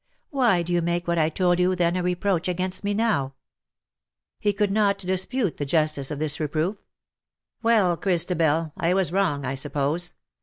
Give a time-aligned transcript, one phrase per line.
[0.31, 3.35] Why do you make what I told you then a reproach against me now?"
[4.39, 6.75] He could not dispute the justice of this re proof.
[6.77, 6.79] '^
[7.61, 10.15] Well, Christabel, I was wrong, I suppose.